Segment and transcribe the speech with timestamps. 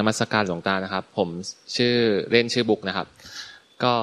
[0.00, 1.28] นมัสการหลวงตานะครับ ผม
[1.76, 1.94] ชื่อ
[2.30, 3.06] เล่นชื่อบุกนะครับ
[3.84, 3.94] ก็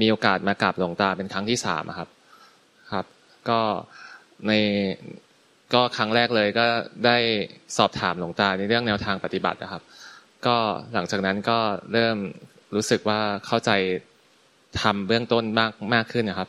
[0.00, 2.08] มีโอกาสมากราบหลวงตาเป็นครั้งที่สามครับ
[2.92, 3.06] ครับ
[3.48, 3.60] ก็
[4.46, 4.52] ใน
[5.74, 6.66] ก็ครั้งแรกเลยก็
[7.06, 7.16] ได้
[7.76, 9.82] สอบถามหลวงตาในเรื่องแนวทางปฏิบัตินะครับ
[10.46, 10.56] ก็
[10.94, 11.58] หลังจากนั้นก็
[11.92, 12.16] เริ่ม
[12.74, 13.70] รู้สึกว่าเข้าใจ
[14.80, 16.48] ทำเบื้องต้นมากมากขึ้นนะครับ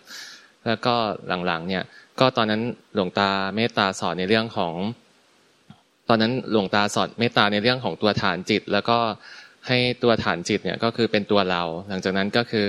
[0.67, 0.95] แล้วก็
[1.45, 1.83] หลังๆเนี่ย
[2.19, 2.61] ก็ตอนนั้น
[2.95, 4.73] หลวงตาเมตตาสอนในเรื่องของ
[6.09, 8.97] ตอนนั้นหลวงตาสอนเมตตาในเรื่องของตัวฐานจิต แล้วก็
[9.67, 12.67] ให้ตัวฐานจิตเนี่ยก็คือเป็นตัวเรา หลังจากนั้นก็คือ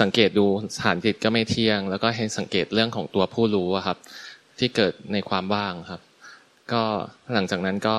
[0.00, 0.46] สังเกตดู
[0.84, 3.98] ฐานจิตก็ไม่เที่ยง แล้วก็ให้สังเกตเรื่องของตัวผู้รู้ครับ
[4.58, 6.00] ที่เกิดในความว่างครับ
[6.72, 6.82] ก็
[7.34, 7.96] หลังจากนั้นก็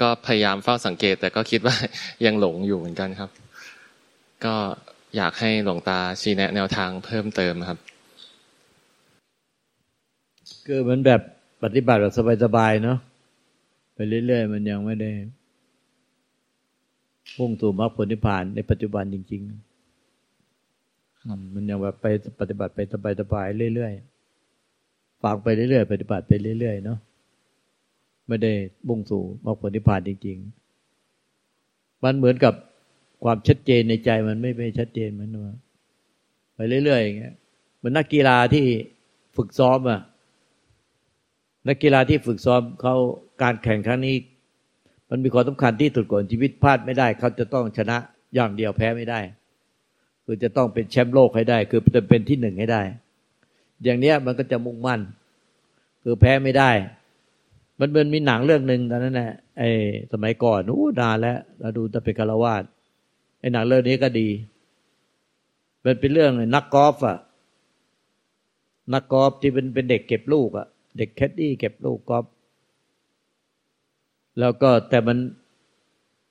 [0.00, 1.76] ก็พยายามเฝ้าสังเกต แต่ก็คิดว่า
[2.26, 3.30] ยังหลงอยู่เหมือนกันครับ
[4.44, 4.54] ก็
[5.16, 7.78] อยากให้หลวงตาชี้แนะแนวทางเพิ่มเติมครับ
[10.66, 11.20] คือมันแบบ
[11.62, 12.12] ปฏิบัติแบบ
[12.44, 12.98] สบายๆเนาะ
[13.94, 15.10] ไปเรื่อยๆ มันยังไม่ได้
[17.36, 19.52] พุ่งสู่มรรคผลนิพพานในปัจจุบันจริง ๆ
[21.54, 22.06] มันยังแบบไป
[22.40, 22.80] ปฏิบัติไป
[23.20, 26.98] สบายๆเรื่อยๆฟังไปเรื่อยๆปฏิบัติไปเรื่อยๆเนาะ
[28.28, 28.52] ไม่ได้
[28.88, 30.38] บุ่งสู่มรรคผลนิพพานจริง
[31.20, 32.54] ๆ มันเหมือนกับ
[33.24, 35.54] ความชัดเจนในใจมันไม่ไม่ชัดเจนมันว่า
[36.54, 37.34] ไปเรื่อยๆอย่างเงี้ย
[37.82, 38.66] มันนักกีฬาที่
[39.36, 40.00] ฝึกซ้อมอะ
[41.68, 42.94] นักกีฬาที่ฝึกซ้อมเขา
[43.42, 44.16] การแข่งครั้งนี้
[45.10, 47.96] มันมีความสำคัญที่สุดก่อนชีวิตพลาดไม่ได้ เขาจะต้องชนะ
[48.34, 49.20] อย่างเดียวแพ้ไม่ได้
[50.24, 52.82] คือจะต้องเป็นแชมป์โลกให้ได้ คือจะเป็นที่หนึ่งให้ได้
[53.84, 55.00] อย่างเนี้ยมันก็จะมุ่งมั่น
[56.02, 56.70] คือแพ้ไม่ได้
[57.80, 59.70] มันเป็นมีหนังเรื่องหนึ่งตอนนั้นแหละไอ้
[60.12, 62.62] สมัยก่อนนู้นานแล้วเราดูต่เป็นคารวาส
[63.40, 64.28] ไอ้หนังเรื่องนี้ก็ดี
[65.84, 67.18] มันเป็นเรื่องนักกอล์ฟอะ
[68.92, 70.66] นักกอล์ฟที่เป็นเป็นเด็กเก็บลูกอะ
[70.96, 72.24] เด็กแคดดี้เก็บลูกกอล์ฟ
[74.40, 75.18] แล้วก็แต่มัน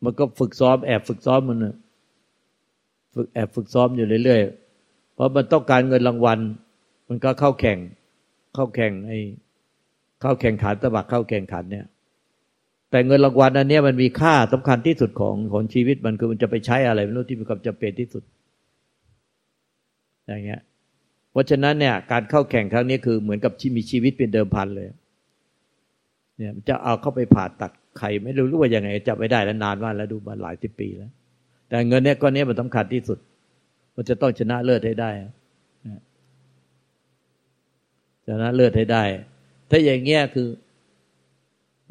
[0.03, 1.57] มันก็ฝึกซ้อมแอบฝึกซ้อมมัน
[3.15, 6.39] ฝึกแอบฝึกซ้อมอยู่เรื่อยๆ เพราะมันต้องการเงินรางวัล
[7.09, 7.77] มันก็เข้าแข่ง
[8.55, 9.19] เข้าแข่งไอ้
[10.21, 11.85] เข้าแข่งขันสมัครเข้าแข่งขันเนี่ย
[12.89, 18.23] แต่เงินรางวัลอันนี้มันมีค่าสำคัญที่สุดของของชีวิตมันคือมันจะไปใช้อะไรไม่รู้ที่มีความจำเป็นที่สุด
[20.27, 20.61] อย่างเงี้ย
[21.33, 24.87] เพราะฉะนั้นเนี่ยการเข้าแข่งครั้งนี้คือเหมือนกับที่มีชีวิตเป็นเดิมพันเลย
[26.37, 31.11] เนี่ยจะเอาเข้าไปผ่าตัดไข่ไม่รู้รู้ว่ายังไงจะไม่ได้แล้วนานมากแล้วดูมาหลายสิบปีแล้ว
[31.67, 33.19] แต่เงินเนี่ยก้อนนี้มันสำคัญที่สุด
[33.95, 35.11] มันจะต้องชนะเลิศให้ได้
[38.27, 39.03] ชนะเลิศให้ได้
[39.69, 40.47] ถ้าอย่างเงี้ยคือ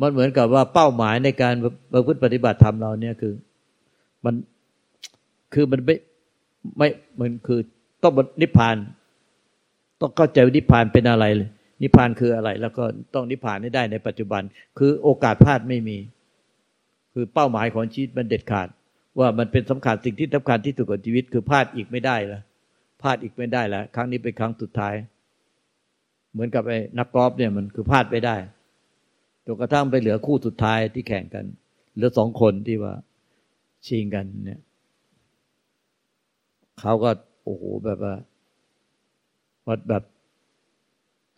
[0.01, 1.55] มันเหมือนกับว่าเป้าหมายในการ
[1.93, 3.35] ประพฤติปฏิบัติธรรมเราเนี่ยคือ
[4.25, 4.35] มัน
[5.55, 5.97] คือมันไม่
[6.79, 6.89] ไม่
[7.21, 7.61] มันคือ
[8.03, 8.77] ต้องนิพพาน
[10.03, 11.25] ต้องเข้าใจนิพพานเป็นอะไร
[11.83, 14.43] นิพพานคืออะไร แล้วก็ต้องนิพพานให้ได้ในปัจจุบัน
[14.79, 15.99] คือโอกาสพลาดไม่มี
[17.13, 18.69] คือเป้าหมายของชีวิตมันเด็ดขาด
[19.19, 22.41] ว่ามันเป็นสำคัญสิ่งที่สำคัญที่สุดของชีวิต คือพลาดอีกไม่ได้ละ
[23.03, 24.95] พลาดอีกไม่ได้แล้วครั้งนี้เป็นครั้งสุดท้าย
[26.33, 28.37] เหมือนกับไอ้นักกอล์ฟเนี่ยมันคือพลาดไม่ได้
[29.47, 31.45] จนกระทั่งไปเหลือคู่สุดท้ายที่แข่งกัน
[31.95, 32.95] เหลือสองคนที่ว่า
[33.87, 34.61] ชิงกันเนี่ย
[36.81, 37.11] เขาก็
[37.45, 38.15] โอ้โหแบบว่า
[39.69, 40.03] วัดแบบ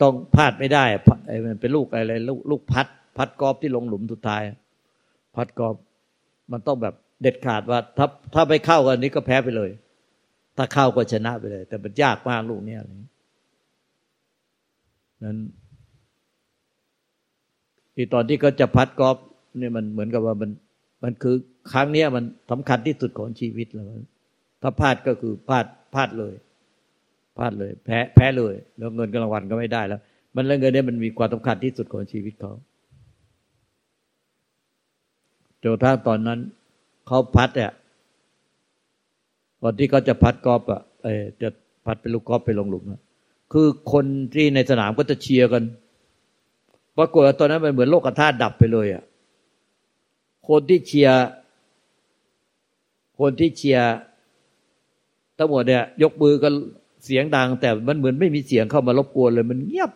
[0.01, 0.85] ต้องพลาดไม่ได้
[1.27, 2.87] ไอ้มันเป็นลูกอะไรลูกลูกพัด
[3.17, 4.43] พัดกอบที่ลงหลุมสุดท้าย
[5.37, 5.75] พัดกอบ
[6.53, 9.71] มันต้องแบบเด็ดขาดว่า ถ้าถ้าไปเข้ากันนี้ก็แพ้ไปเลย
[10.57, 12.81] ถ้าเข้าก็ชนะไปเลย แต่มันยากมากลูกเนี้ย
[15.25, 15.39] นั้น
[17.95, 19.17] ที่ตอนที่เขาจะพัดกอบ
[19.59, 20.51] เนี่ยมันเหมือนกับว่ามัน
[21.05, 21.37] มันคือ
[21.73, 23.87] ครั้งเนี้ยมันสำคัญที่สุดของชีวิตแล้ว
[24.63, 26.35] ถ้าพลาดก็คือพลาดพลาดเลย
[27.37, 30.01] พลาดเลย แพ้แพ้เลย แล้วเงินกลางวันก็ไม่ได้แล้ว
[30.35, 32.53] มันเรื่องเงินเนี่ยมันมีความสำคัญที่สุดของชีวิตเขา
[35.63, 36.39] จนถ้าตอนนั้น
[37.07, 37.73] เขาพัดเนี่ย
[39.63, 41.49] ตอนที่เขาจะพัดกอบอะเออจะ
[41.85, 43.01] พัดเป็นลูกกอบไปลงหลุมนะ
[43.53, 44.05] คือคน
[44.35, 45.63] ที่ในสนามก็จะเชียร์กัน
[46.99, 49.05] ปรากฏว่าตอนนั้นมันเหมือนโลกธาตุดับไปเลยอะ
[50.49, 51.19] คนที่เชียร์
[53.21, 53.91] คนที่เชียร์
[55.39, 56.53] ทั้งหมดเนี่ย ยกมือกัน
[57.05, 59.91] เสียงดังแต่มันเหมือนไม่มีเสียงเข้ามารบกวนเลยมันเงียบ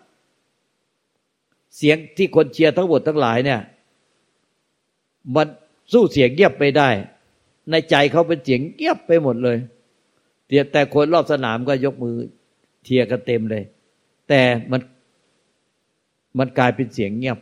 [1.77, 3.61] เสียงที่คนเชียร์ทั้งหมดทั้งหลายเนี่ย
[5.35, 5.47] มัน
[5.93, 6.89] สู้เสียงเงียบไม่ได้
[7.71, 9.57] ในใจเขาเป็นเสียงเงียบไปหมดเลย
[10.73, 12.17] แต่คนรอบสนามก็ยกมือ
[12.85, 13.63] เทียกันเต็มเลย
[14.29, 14.41] แต่
[14.71, 14.81] มัน
[16.39, 17.39] มันกลายเป็นเสียงเงียบ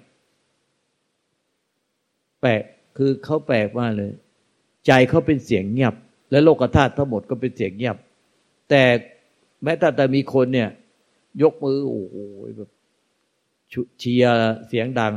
[2.40, 2.62] แปลก
[2.96, 4.12] คือเขาแปลกมากเลย
[4.86, 5.94] ใจเขาเป็นเสียงเงียบ
[6.30, 7.96] และโลกธาตุทั้งหมดก็เป็นเสียงเงียบ
[8.70, 8.82] แต่
[9.66, 10.68] แม้แต่แต่มีคนเนี่ย
[11.42, 12.16] ยกมือโอ้โห
[12.56, 12.70] แบบ
[14.00, 14.34] เชียร์
[14.68, 15.12] เสียงดัง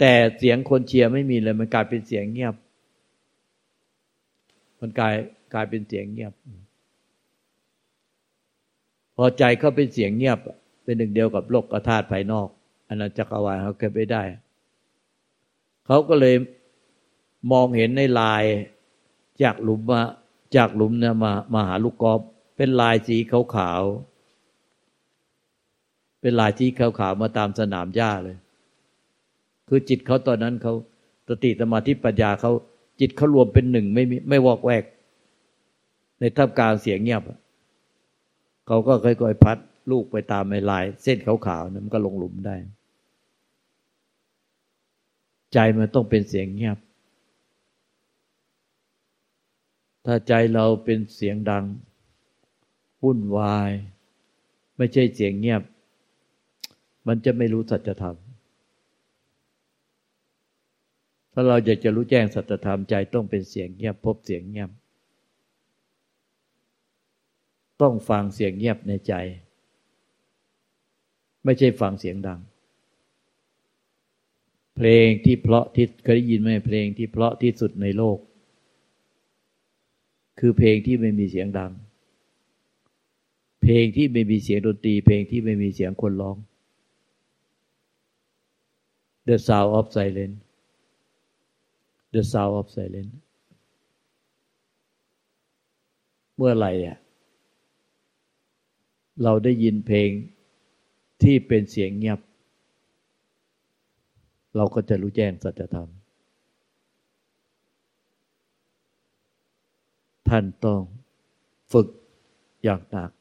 [0.00, 2.54] แต่เสียงคนเชียร์ไม่มีเลย มันกลายเป็นเสียงเงียบ
[4.80, 5.14] มันกลาย
[5.54, 6.32] กลายเป็นเสียงเงียบ
[9.16, 10.38] พอใจเขาเป็นเสียงเงียบ
[10.84, 12.48] เป็นหนึ่งเดียวกับโลกธาตุภายนอก
[12.88, 14.22] อันนั้นจักรวาลเขาเก็บไม่ได้
[15.86, 16.34] เขาก็เลย
[17.52, 18.44] มองเห็นในลาย
[19.42, 20.00] จากหลุมมา
[20.56, 22.20] จากหลุมเนี่ยมามาหาลูกกอล์ฟ
[22.56, 28.36] เป็นลายสีขาวๆ เป็นลายสีขาวๆ มาตามสนามหญ้าเลย
[29.68, 30.74] คือจิตเขาตอนนั้นเขา
[31.28, 32.52] สติสมาธิปัญญาเขา
[33.00, 34.84] จิตเขารวมเป็นหนึ่งไม่มีไม่วอกแวก
[36.20, 37.22] ในท่ามกลางเสียงเงียบ
[38.66, 39.58] เขาก็ค่อยๆพัด
[39.90, 42.56] ลูกไปตามในลาย เส้นขาวๆนั้นก็ลงหลุมได้
[45.52, 46.78] ใจมันต้องเป็นเสียงเงียบ
[50.06, 51.64] ถ้าใจเราเป็นเสียงดัง
[53.04, 53.70] วุ่นวาย
[54.76, 55.62] ไม่ใช่เสียงเงียบ
[57.06, 58.16] มันจะไม่รู้สัจธรรม
[61.32, 64.70] ถ้าเราอยากจะรู้แจ้งสัจธรรมใจต้องเป็นเสียงเงียบ พบเสียงเงียบ
[67.82, 69.14] ต้องฟังเสียงเงียบในใจ
[71.44, 72.40] ไม่ใช่ฟังเสียงดัง
[74.76, 78.18] เพลงที่เพราะที่เคยได้ยินไหมเพลงที่เพราะที่สุดในโลก
[80.38, 81.72] คือเพลงที่ไม่มีเสียงดัง
[83.66, 86.36] เพลงที่ไม่มีเสียงดนตรี เพลงที่ไม่มีเสียงคนร้อง
[89.28, 90.38] The sound of silence
[92.14, 93.14] The sound of silence
[96.36, 96.98] เมื่อไหร่อะ
[99.22, 100.10] เราได้ยินเพลง
[101.22, 102.20] ที่เป็นเสียงเงียบ
[104.56, 105.88] เราก็จะรู้แจ้งสัจธรรม
[110.28, 110.80] ท่านต้อง
[111.72, 111.88] ฝึก
[112.64, 113.12] อย่างหนัก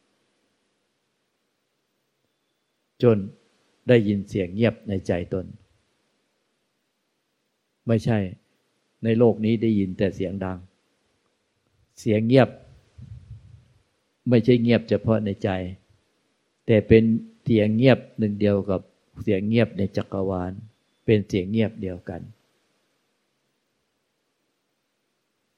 [3.04, 3.18] จน
[3.88, 5.46] ได้ยินเสียงเงียบในใจตน
[7.88, 8.18] ไม่ใช่
[9.04, 10.58] ในโลกนี้ได้ยินแต่เสียงดัง
[12.00, 12.50] เสียงเงียบ
[14.30, 15.50] ไม่ใช่เงียบเฉพาะในใจ
[16.66, 17.04] แต่เป็น
[17.44, 18.82] เสียงเงียบหนึ่งเดียวกับ
[19.22, 20.52] เสียงเงียบในจักรวาล
[21.06, 22.22] เป็นเสียงเงียบเดียวกัน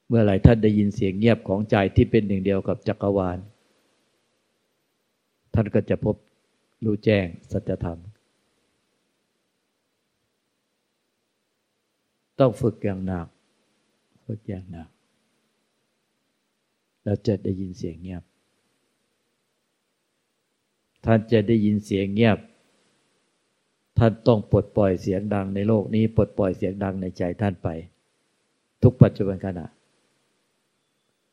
[0.07, 3.37] เมื่อไหร่ท่านได้ยินเสียงเงียบของใจที่เป็นหนึ่งเดียวกับจักรวาล
[5.53, 6.15] ท่านก็จะพบ
[6.83, 7.99] รู้แจ้งสัจธรรม
[12.39, 13.27] ต้องฝึกอย่างหนัก
[14.25, 14.89] ฝึกอย่างหนัก
[17.03, 18.23] แล้วจะได้ยินเสียงเงียบ
[21.05, 22.37] ท่านจะได้ยินเสียงเงียบ
[23.97, 27.67] ท่านต้องปลดปล่อยเสียงดังในโลกนี้ ปลดปล่อยเสียงดังในใจท่านไป
[28.83, 29.67] ทุกปัจจุบันขณะ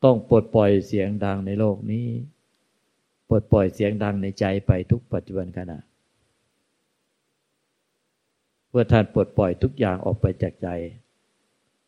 [0.03, 2.07] ต้องปลดปล่อยเสียงดังในโลกนี้
[3.29, 5.79] ปลดปล่อยเสียงดังในใจไปทุกปัจจุบันขณะ
[8.69, 10.67] เพื่อท่านปลดปล่อยทุกอย่างออกไปจากใจ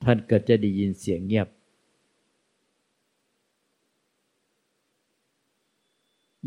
[0.04, 1.48] ท่านก็จะได้ยินเสียงเงียบ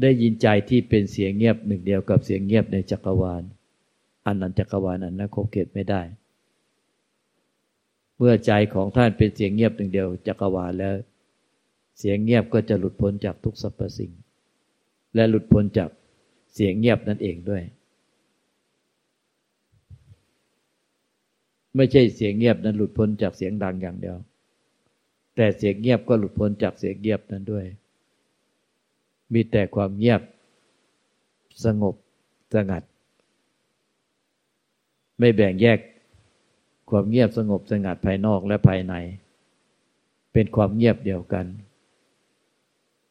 [0.02, 3.42] ได้ยินใจที่เป็นเสียงเงียบหนึ่งเดียวกับเสียงเงียบในจักรวาล
[4.26, 6.02] อันนั้นจักรวาลอันนั้นคบเกตไม่ได้
[8.16, 10.94] เมื่อใจของท่านเป็นเสียงเงียบหนึ่งเดียวจักรวาลแล้ว
[11.98, 14.12] เสียงเงียบก็จะหลุดพ้นจากทุกสรรพสิ่ง
[15.18, 15.90] และหลุดพ้นจาก
[16.54, 17.62] เสียงเงียบนั่นเองด้วย
[21.76, 24.16] ไม่ใช่เสียงเงียบนั้นหลุดพ้นจากเสียงดังอย่างเดียว
[25.36, 27.64] แต่เสียงเงียบก็หลุดพ้นจากเสียงเงียบนั้นด้วย
[29.32, 30.22] มีแต่ความเงียบ
[31.64, 31.94] สงบ
[32.54, 32.82] สงัด
[35.18, 35.78] ไม่แบ่งแยก
[36.90, 38.94] ความเงียบสงบสงัดภายนอกและภายใน
[40.32, 41.46] เป็นความเงียบเดียวกัน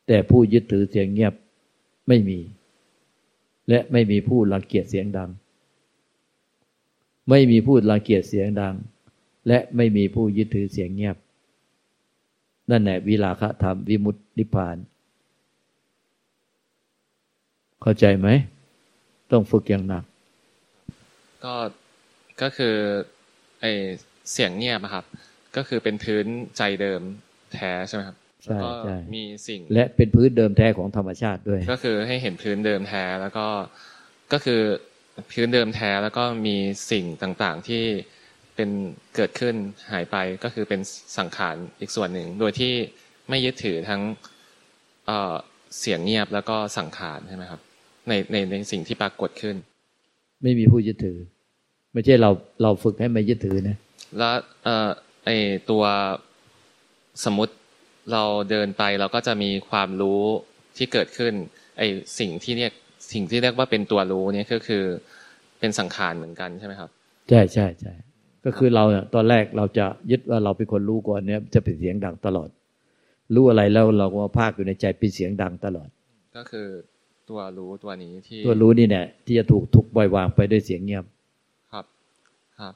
[0.08, 1.34] แต่ผู้ยึดถือเสียงเงียบ
[2.08, 2.40] ไม่มี
[3.70, 5.30] และไม่มีผู้รังเกียจเสียงดัง
[7.30, 8.76] ไม่มีผู้รังเกียจเสียงดัง
[9.48, 11.18] และไม่มีผู้ยึดถือเสียงเงียบ
[12.70, 14.78] นั่นแหละวิลาคะธรรมวิมุตติพาน
[17.82, 18.28] เข้าใจไหม
[19.32, 20.04] ต้องฝึกอย่างหนัก
[21.44, 21.56] ก็
[22.42, 22.76] ก็คือ
[23.62, 23.66] ไอ
[24.32, 25.06] เสียงเงียบครับ
[25.56, 26.26] ก็คือเป็นพื้น
[26.58, 27.02] ใจเดิม
[27.54, 33.48] แท้ใช่ไหมครับ ใช่ใช่มีสิ่งและเป็นพื้นเดิมแท้ของธรรมชาติด้วย ก็คือให้เห็นพื้นเดิมแท้แล้วก็
[34.34, 34.62] ก็คือ
[35.32, 36.56] พื้นเดิมแท้แล้วก็มี
[36.92, 37.84] สิ่งต่างๆที่
[38.56, 38.70] เป็น
[39.16, 39.56] เกิดขึ้น
[39.92, 40.82] หายไปก็คือเป็น
[41.18, 42.74] สังขารอีกส่วนหนึ่ง โดยที่
[43.30, 44.02] ไม่ยึดถือทั้ง
[45.06, 47.62] เเสียงเงียบแล้วก็สังขารใช่ไหมครับ
[48.08, 49.56] ในในในสิ่งที่ปรากฏขึ้น
[50.44, 51.18] ไม่มีผู้ยึดถือ
[51.94, 52.30] ไม่ใช่เรา
[52.62, 53.78] เราฝึกให้ไม่ยึดถือนะ
[54.18, 54.90] แล้วเออ
[55.26, 55.30] ไอ
[55.70, 55.84] ตัว
[57.26, 57.54] สมมติ
[58.12, 60.22] เราเดินไปเราก็จะมีความรู้
[60.78, 61.34] ที่เกิดขึ้น
[61.78, 61.82] ไอ
[62.20, 62.74] สิ่งที่เรียก
[63.14, 64.84] สิ่งที่เรียกว่าเป็นตัวรู้เนี่ยก็คือ
[65.60, 66.90] เป็นสังขารเหมือนกันใช่ไหมครับ
[67.30, 67.94] ใช่ใช่ใช่
[68.46, 72.50] ก็คือเราเนี่ยตอนแรกเราจะยึดว่าเราเป็นคนรู้ก่อนเนี่ยจะเป็นเสียงดังตลอด
[73.34, 75.90] รู้อะไรแล้วเราก็ภาคอยู่ในใจเป็นเสียงดังตลอด
[76.38, 76.68] ก็คือ
[77.30, 81.06] ตัวรู้ตัวนี้ที่ตัวรู้นี่เนี่ยที่จะถูกทุกบ่อยวางไปด้วยเสียงเงียบ
[81.72, 81.86] ครับ
[82.60, 82.74] ครับ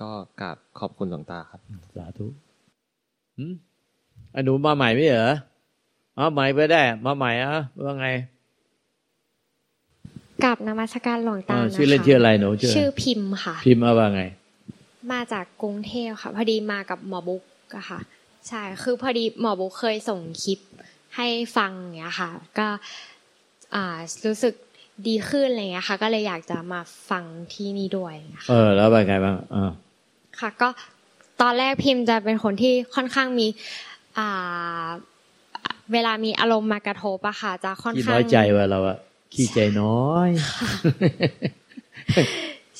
[0.00, 1.60] ก็กราบขอบคุณหลวงตาครับ
[1.96, 2.26] สาธุ
[3.38, 3.71] อืมอัน
[4.44, 5.32] หนูมาใหม่ไม่เหรอ
[6.18, 8.08] อ๋อใหม่ไปได้ มาใหม่อะว่าไง
[10.44, 14.22] กับนมัสการหลวงตาอ่านะคะชื่อเล่นชื่ออะไรหนูชื่อชื่อพิมพ์ค่ะ พิมพ์มาว่าไง
[15.12, 17.42] มาจากกรุงเทพค่ะ พอดีมากับหมอบุ๊ก
[17.76, 18.00] อะค่ะ
[18.48, 20.60] ใช่ คือพอดีหมอบุ๊กเคยส่งคลิป
[21.16, 22.68] ให้ฟังอย่างเงี้ยค่ะ ก็
[23.74, 23.96] อ่า
[24.26, 24.54] รู้สึก
[25.06, 29.70] ดีขึ้นอะไรเงี้ยค่ะ ก็เลยอยากจะมาฟังที่นี่ด้วยค่ะเออ แล้วว่าไงบ้างอ่า
[30.40, 30.68] ค่ะ ก็
[31.42, 33.46] ตอนแรกพิมพ์จะเป็นคนที่ค่อนข้างมี
[34.18, 34.30] อ่า
[35.92, 38.98] เวลามีอารมณ์มากระทบอะค่ะ จะค่อนขี้ข้างน้อยใจว่าเราอะ
[39.34, 40.28] ขี้ใจน้อย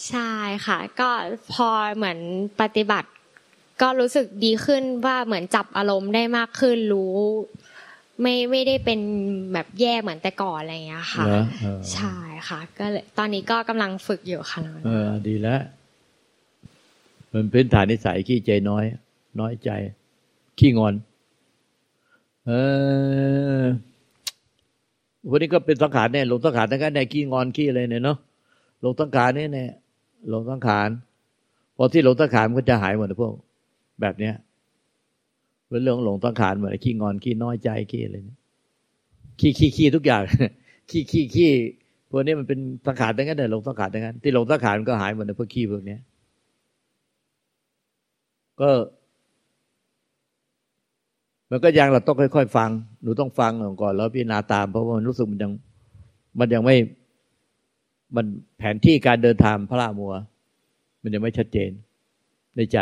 [0.09, 0.33] ใช่
[0.67, 1.11] ค่ะ ก็
[1.53, 2.19] พอเหมือน
[2.61, 3.09] ปฏิบัติ
[3.83, 7.17] ก็รู้สึกดีขึ้นว่าเหมือนจับอารมณ์ได้มากขึ้นรู้
[8.21, 9.01] ไม่ไม่ได้เป็น
[9.53, 12.17] แบบแย่เหมือนแต่ก่อนอะไรอย่างเงี้ยค่ะเหรอเออใช่
[12.49, 15.61] ค่ะ ก็เลยตอนนี้ก็กำลังฝึกอยู่ค่ะเออ ดีแล้ว
[17.33, 18.85] มันพื้นฐานนิสัยขี้ใจน้อย
[19.41, 19.71] น้อยใจ
[20.59, 20.95] ขี้งอน
[22.47, 22.53] เอ
[23.63, 23.65] อ
[25.31, 28.19] วันนี้ก็เป็นสังขารเนี่ยหลงสังขารทั้งนั้นเนี่ยขี้งอนขี้อะไรเนี่ยเนาะ
[28.81, 29.69] หลงสังขารเนี่ยเนี่ย
[30.29, 30.89] หลงสังขาร
[31.77, 33.33] พอที่หลงสังขารมันก็จะหายหมดนะพวก
[34.01, 34.35] แบบเนี้ย
[35.69, 38.39] เป็นเรื่องหลงสังขารเหมือนขี้งอนขี้น้อยใจขี้อะไรเนี่ย
[39.41, 40.23] ขี้ขี้ขี้ทุกอย่าง
[40.91, 41.51] ขี้ขี้ขี้
[42.11, 46.01] พวกนี้มันเป็นสังขารทั้งนั้นเลยหลงสังขารทั้งนั้นที่หลงสังขารมันก็หายหมดนะพวกขี้พวกเนี้ย
[48.61, 48.71] ก็
[51.55, 52.71] มันก็ยังเราต้องค่อย ๆ ฟัง
[53.03, 55.53] หนูต้องฟังก่อนแล้วพิจารณาตาม เพราะว่ามันรู้สึกมันยัง
[56.39, 56.77] มันยังไม่
[58.17, 58.27] มัน
[58.59, 60.13] แผนที่การเดินทางพระรามัว
[61.03, 61.71] มันยังไม่ชัดเจน
[62.57, 62.79] ในใจ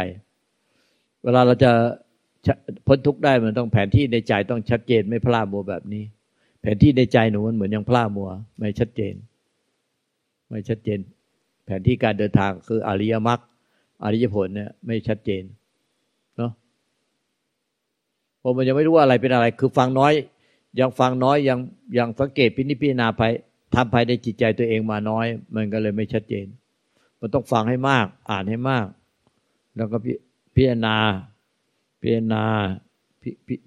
[1.22, 1.70] เวลาเราจะ
[2.86, 6.04] พ้นทุกข์ได้มันต้องแผนที่ในใจต้องชัดเจนไม่พลามัวแบบนี้
[6.62, 9.14] แผนที่ในใจหนูมันเหมือนยังพลามัว ไม่ชัดเจน
[10.50, 10.98] ไม่ชัดเจน
[11.66, 13.40] แผนที่การเดินทางคืออริยมรรค
[14.04, 15.42] อริยผลเนี่ยไม่ชัดเจน
[18.40, 20.12] เพราะมันยังไม่รู้ว่าอะไรเป็นอะไร คือฟังน้อย
[20.80, 21.59] ยังฟังน้อยยัง
[21.99, 23.32] ยังสังเกตพินิจพิจารณาภาย
[23.75, 26.47] ทำภายในจิตใจตัวเองมาน้อย มันก็เลยไม่ชัดเจน
[27.20, 28.87] มันต้องฟังให้มาก อ่านให้มาก
[29.76, 29.97] แล้วก็
[30.54, 30.97] พิจารณา
[32.00, 32.44] พิจารณา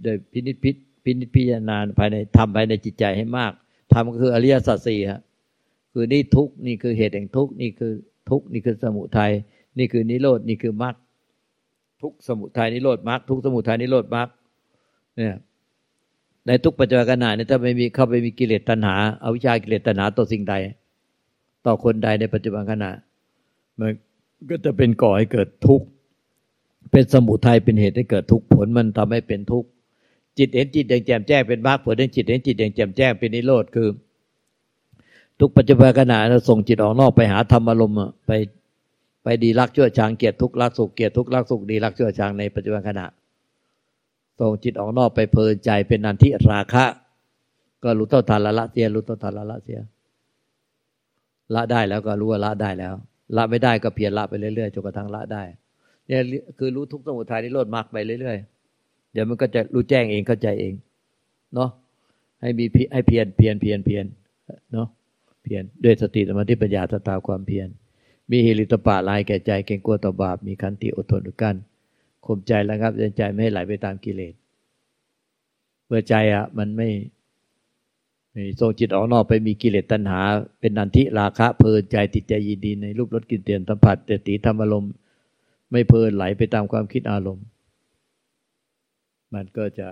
[0.04, 0.72] โดยพินิจพิ
[1.04, 3.52] พินิจพิจารณาภายในทำภายในจิตใจให้มาก
[3.94, 5.22] ทำก็คืออริยสัจสี่ฮะ
[5.94, 7.94] คือนี่ทุกนี่คือเหตุแห่งทุกนี่คือ
[8.30, 9.32] ทุกนี่คือสมุทัย
[9.78, 10.96] นี่คือนิโรดนี่คือมรรค
[12.02, 14.28] ทุกสมุทัยนิโรธมรรคทุกสมุทัยนิโรธมรรค
[15.18, 15.36] เนี่ย
[16.48, 20.54] ในทุกปัจจุบันขณะนี้ถ้าไม่มีเข้าไปมีกิเลสตัณหาอาวิชากิเลสตัณหาต่อสิ่งใด
[21.66, 22.92] ต่อคนใดในปัจจุบันขณะ
[23.80, 23.92] มัน
[24.50, 25.86] ก็จะเป็นก่อให้เกิดทุกข์
[26.92, 29.68] เป็นสมุทัยเป็นเหตุให้เกิดทุกข์ผลมันทำให้เป็นทุกข์
[30.38, 33.88] จิตเห็นจิตอย่างแจ่มแจ้งเป็นมรรคผลเห็นจิตเห็นจิตอย่างแจ่มแจ้งเป็นนิโรธคือ
[35.40, 38.32] ทุกปัจจุบันขณะเราส่งจิตออกนอกไปหาธรรมอารมณ์ไป
[39.24, 43.06] ไปดีรักชั่วชางเกียรติทุกข์รักสุขเกียรติทุกข์รักสุขดีรักชั่วชางในปัจจุบันขณะ
[44.40, 46.86] ส่งจิตออกนอกไปเพลินใจเป็นนันทิราคะ
[47.84, 49.80] ก็รู้เท่าทันละละเสียรู้เท่าทันละละเสีย
[51.54, 52.94] ละได้แล้วก็รู้ว่าละได้แล้ว
[53.36, 55.44] ละไม่ได้ก็เพียรละไปเรื่อยๆจนกระทั่งละได้
[56.08, 56.22] เนี่ย
[56.58, 60.74] คือรู้ทุกสมุทัยนิโรธมรรคไปเรื่อยๆเดี๋ยวมันก็จะรู้แจ้งเองเข้าใจเอง
[61.54, 61.70] เนาะ
[62.42, 64.06] ให้มีให้เพียรเพียรเพียรเพียร
[64.74, 64.88] เนาะ
[65.44, 67.68] เพียรด้วยสติสมาธิปัญญาตตาความเพียร
[68.32, 71.56] มีฮิริตปะลายแก่ใจเก่งกลัวต่อบาปมีขันติอดทนอดกั้น
[72.26, 74.34] ข่มใจแล้วครับใจไม่ให้ไหลไปตามกิเลส
[75.88, 76.90] เมื่อใจอะ มันไม่
[78.60, 80.22] ส่งจิตออกนอกไปมีกิเลสตัณหา
[80.60, 84.92] เป็นนันทิราคะเพลินใจติดใจยินดีในรูปรสกลิ่นเตียนสัมผัสแต่ตีธรรมอารมณ์
[85.72, 87.46] ไม่เพลินไหลไปตามความคิดอารมณ์
[89.34, 89.88] มันก็จะ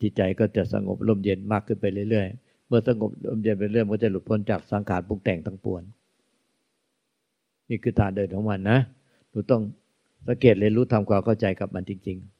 [0.00, 5.82] จิตใจก็จะสงบลมเย็นมากขึ้นไปเรื่อยๆ เมื่อสงบลมเย็นไปเรื่อยก็จะหลุดพ้นจากสังขารปรุงแต่งทั้งปวง
[7.68, 8.78] นี่คือทางเดินของมันนะ
[9.30, 9.62] หนูต้อง
[10.26, 12.35] สังเกตเรียนรู้ทำความเข้าใจกับมันจริง ๆ